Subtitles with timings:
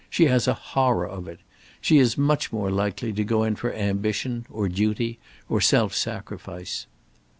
[0.09, 1.41] She has a horror of it.
[1.79, 6.87] She is much more likely to go in for ambition, or duty, or self sacrifice."